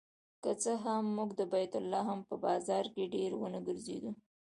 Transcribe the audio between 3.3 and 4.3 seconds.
ونه ګرځېدو.